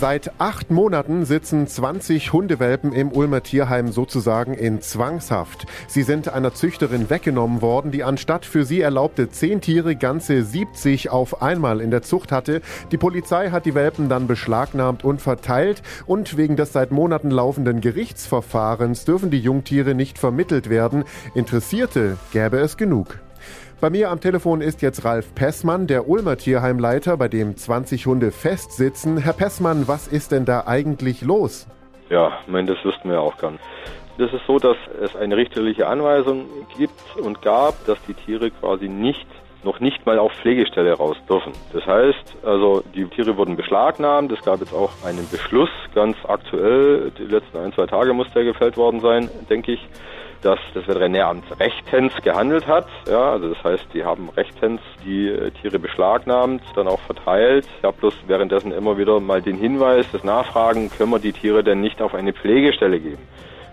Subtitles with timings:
[0.00, 5.66] Seit acht Monaten sitzen 20 Hundewelpen im Ulmer Tierheim sozusagen in Zwangshaft.
[5.88, 11.10] Sie sind einer Züchterin weggenommen worden, die anstatt für sie erlaubte zehn Tiere ganze 70
[11.10, 12.62] auf einmal in der Zucht hatte.
[12.92, 17.80] Die Polizei hat die Welpen dann beschlagnahmt und verteilt und wegen des seit Monaten laufenden
[17.80, 21.02] Gerichtsverfahrens dürfen die Jungtiere nicht vermittelt werden.
[21.34, 23.18] Interessierte gäbe es genug.
[23.80, 28.32] Bei mir am Telefon ist jetzt Ralf Pessmann, der Ulmer Tierheimleiter, bei dem 20 Hunde
[28.32, 29.18] festsitzen.
[29.18, 31.68] Herr Pessmann, was ist denn da eigentlich los?
[32.10, 33.60] Ja, ich meine, das wüssten wir auch gern.
[34.18, 36.46] Das ist so, dass es eine richterliche Anweisung
[36.76, 39.28] gibt und gab, dass die Tiere quasi nicht
[39.62, 41.52] noch nicht mal auf Pflegestelle raus dürfen.
[41.72, 44.32] Das heißt, also die Tiere wurden beschlagnahmt.
[44.32, 48.44] Es gab jetzt auch einen Beschluss, ganz aktuell, die letzten ein, zwei Tage muss der
[48.44, 49.88] gefällt worden sein, denke ich,
[50.42, 52.86] dass das Veterinäramt rechtens gehandelt hat.
[53.08, 57.66] Ja, also das heißt, die haben rechtens die äh, Tiere beschlagnahmt, dann auch verteilt.
[57.78, 61.64] Ich habe bloß währenddessen immer wieder mal den Hinweis, das Nachfragen, können wir die Tiere
[61.64, 63.22] denn nicht auf eine Pflegestelle geben?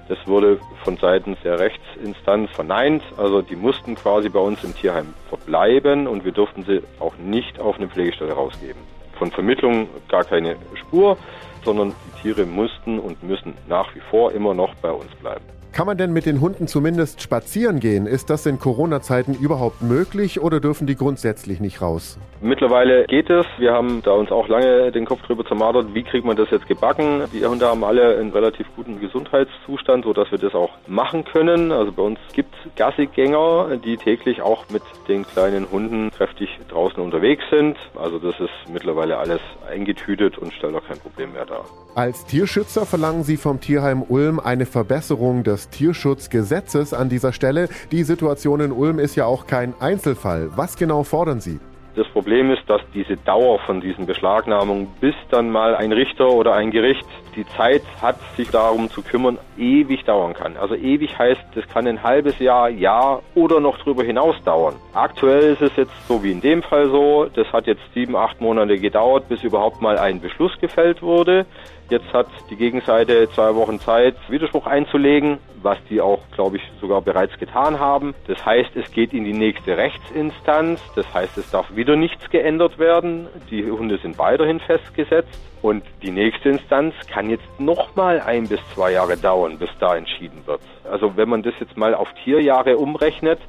[0.08, 3.02] Das wurde von seitens der Rechtsinstanz verneint.
[3.18, 7.60] Also die mussten quasi bei uns im Tierheim verbleiben und wir durften sie auch nicht
[7.60, 8.82] auf eine Pflegestelle rausgeben.
[9.18, 11.18] Von Vermittlung gar keine Spur,
[11.64, 15.46] sondern die Tiere mussten und müssen nach wie vor immer noch bei uns bleiben.
[15.76, 18.08] Kann man denn mit den Hunden zumindest spazieren gehen?
[18.08, 22.18] Ist das in Corona-Zeiten überhaupt möglich oder dürfen die grundsätzlich nicht raus?
[22.40, 23.46] Mittlerweile geht es.
[23.58, 26.66] Wir haben da uns auch lange den Kopf drüber zermartert, wie kriegt man das jetzt
[26.70, 27.24] gebacken.
[27.34, 31.74] Die Hunde haben alle einen relativ guten Gesundheitszustand, sodass wir das auch machen können.
[31.74, 37.04] Also bei uns gibt es Gassigänger, die täglich auch mit den kleinen Hunden kräftig draußen
[37.04, 37.76] unterwegs sind.
[37.96, 41.66] Also das ist mittlerweile alles eingetütet und stellt auch kein Problem mehr dar.
[41.96, 47.70] Als Tierschützer verlangen Sie vom Tierheim Ulm eine Verbesserung des Tierschutzgesetzes an dieser Stelle.
[47.90, 50.50] Die Situation in Ulm ist ja auch kein Einzelfall.
[50.58, 51.58] Was genau fordern Sie?
[51.96, 56.54] Das Problem ist, dass diese Dauer von diesen Beschlagnahmungen, bis dann mal ein Richter oder
[56.54, 57.06] ein Gericht
[57.38, 60.58] die Zeit hat, sich darum zu kümmern, ewig dauern kann.
[60.58, 64.76] Also ewig heißt, das kann ein halbes Jahr, Jahr oder noch darüber hinaus dauern.
[64.94, 68.42] Aktuell ist es jetzt so wie in dem Fall so, das hat jetzt sieben, acht
[68.42, 71.46] Monate gedauert, bis überhaupt mal ein Beschluss gefällt wurde.
[71.90, 77.02] Jetzt hat die Gegenseite zwei Wochen Zeit, Widerspruch einzulegen, was die auch, glaube ich, sogar
[77.02, 78.16] bereits getan haben.
[78.26, 80.82] Das heißt, es geht in die nächste Rechtsinstanz.
[80.96, 83.28] Das heißt, es darf wieder nichts geändert werden.
[83.52, 85.40] Die Hunde sind weiterhin festgesetzt.
[85.66, 90.46] Und die nächste Instanz kann jetzt nochmal ein bis zwei Jahre dauern, bis da entschieden
[90.46, 90.62] wird.
[90.84, 93.40] Also wenn man das jetzt mal auf Tierjahre umrechnet,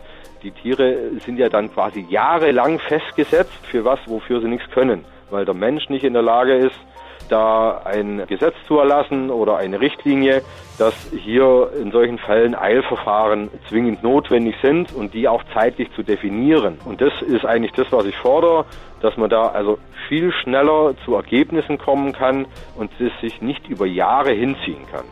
[0.42, 5.44] die Tiere sind ja dann quasi jahrelang festgesetzt für was, wofür sie nichts können, weil
[5.44, 6.80] der Mensch nicht in der Lage ist,
[7.28, 10.42] da ein Gesetz zu erlassen oder eine Richtlinie,
[10.78, 16.78] dass hier in solchen Fällen Eilverfahren zwingend notwendig sind und die auch zeitlich zu definieren.
[16.84, 18.64] Und das ist eigentlich das, was ich fordere,
[19.00, 19.78] dass man da also
[20.08, 25.04] viel schneller zu Ergebnissen kommen kann und es sich nicht über Jahre hinziehen kann.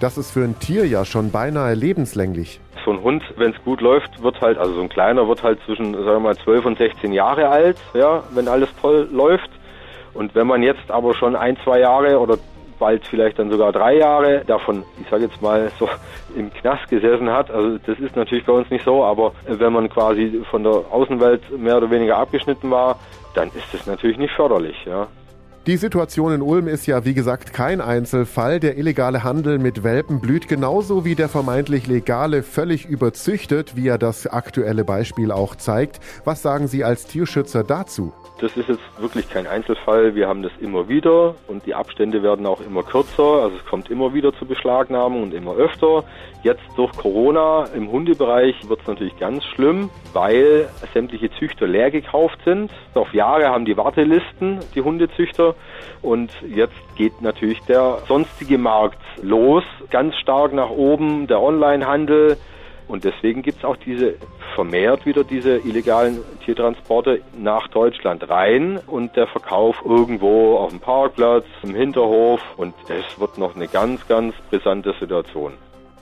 [0.00, 2.60] Das ist für ein Tier ja schon beinahe lebenslänglich.
[2.84, 5.58] So ein Hund, wenn es gut läuft, wird halt, also so ein kleiner wird halt
[5.64, 9.48] zwischen, sagen wir mal, 12 und 16 Jahre alt, ja, wenn alles toll läuft.
[10.16, 12.38] Und wenn man jetzt aber schon ein, zwei Jahre oder
[12.78, 15.88] bald vielleicht dann sogar drei Jahre davon, ich sage jetzt mal so
[16.36, 17.50] im Knast gesessen hat.
[17.50, 21.58] Also das ist natürlich bei uns nicht so, aber wenn man quasi von der Außenwelt
[21.58, 22.98] mehr oder weniger abgeschnitten war,
[23.34, 25.08] dann ist das natürlich nicht förderlich, ja.
[25.66, 28.60] Die Situation in Ulm ist ja wie gesagt kein Einzelfall.
[28.60, 33.98] Der illegale Handel mit Welpen blüht genauso wie der vermeintlich legale völlig überzüchtet, wie er
[33.98, 35.98] das aktuelle Beispiel auch zeigt.
[36.24, 38.12] Was sagen Sie als Tierschützer dazu?
[38.38, 40.14] Das ist jetzt wirklich kein Einzelfall.
[40.14, 43.42] Wir haben das immer wieder und die Abstände werden auch immer kürzer.
[43.42, 46.04] Also es kommt immer wieder zu Beschlagnahmungen und immer öfter.
[46.44, 52.38] Jetzt durch Corona im Hundebereich wird es natürlich ganz schlimm, weil sämtliche Züchter leer gekauft
[52.44, 52.70] sind.
[52.94, 55.55] Auf Jahre haben die Wartelisten, die Hundezüchter.
[56.02, 62.36] Und jetzt geht natürlich der sonstige Markt los, ganz stark nach oben, der Onlinehandel.
[62.88, 64.14] Und deswegen gibt es auch diese
[64.54, 71.44] vermehrt wieder diese illegalen Tiertransporte nach Deutschland rein und der Verkauf irgendwo auf dem Parkplatz,
[71.62, 75.52] im Hinterhof und es wird noch eine ganz, ganz brisante Situation.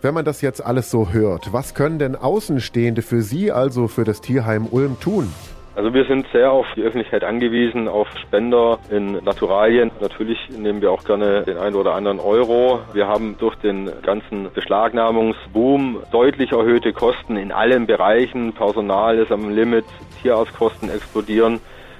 [0.02, 4.04] Wenn man das jetzt alles so hört, was können denn Außenstehende für Sie, also für
[4.04, 5.32] das Tierheim Ulm, tun?
[5.76, 9.90] Also wir sind sehr auf die Öffentlichkeit angewiesen, auf Spender in Naturalien.
[10.00, 12.78] Natürlich nehmen wir auch gerne den einen oder anderen Euro.
[12.92, 18.52] Wir haben durch den ganzen Beschlagnahmungsboom deutlich erhöhte Kosten in allen Bereichen.
[18.52, 19.84] Personal ist am Limit,
[20.22, 21.58] Tierarztkosten explodieren.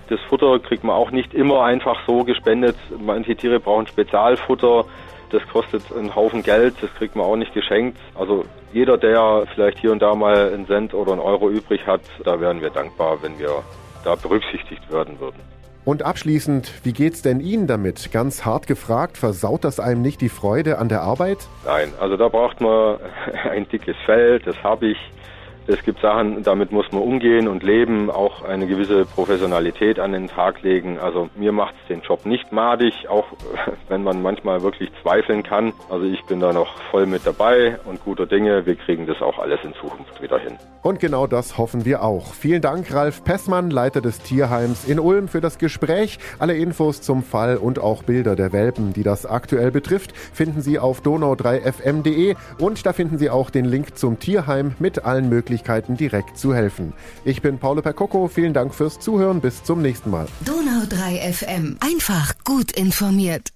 [0.08, 2.76] Das Futter kriegt man auch nicht immer einfach so gespendet.
[3.04, 4.84] Manche Tiere brauchen Spezialfutter.
[5.34, 7.98] Das kostet einen Haufen Geld, das kriegt man auch nicht geschenkt.
[8.14, 12.02] Also jeder, der vielleicht hier und da mal einen Cent oder einen Euro übrig hat,
[12.24, 13.64] da wären wir dankbar, wenn wir
[14.04, 15.40] da berücksichtigt werden würden.
[15.84, 18.12] Und abschließend, wie geht's denn Ihnen damit?
[18.12, 21.38] Ganz hart gefragt, versaut das einem nicht die Freude an der Arbeit?
[21.66, 22.98] Nein, also da braucht man
[23.50, 24.98] ein dickes Fell, das habe ich.
[25.66, 30.28] Es gibt Sachen, damit muss man umgehen und leben, auch eine gewisse Professionalität an den
[30.28, 30.98] Tag legen.
[30.98, 33.24] Also mir macht es den Job nicht madig, auch
[33.88, 35.72] wenn man manchmal wirklich zweifeln kann.
[35.88, 38.66] Also ich bin da noch voll mit dabei und guter Dinge.
[38.66, 40.58] Wir kriegen das auch alles in Zukunft wieder hin.
[40.82, 42.34] Und genau das hoffen wir auch.
[42.34, 46.18] Vielen Dank, Ralf Pessmann, Leiter des Tierheims in Ulm, für das Gespräch.
[46.38, 50.78] Alle Infos zum Fall und auch Bilder der Welpen, die das aktuell betrifft, finden Sie
[50.78, 55.96] auf donau3fm.de und da finden Sie auch den Link zum Tierheim mit allen möglichen Möglichkeiten,
[55.96, 56.92] direkt zu helfen.
[57.24, 60.26] Ich bin Paolo Percocco, vielen Dank fürs Zuhören, bis zum nächsten Mal.
[60.44, 63.53] Donau 3 FM, einfach gut informiert.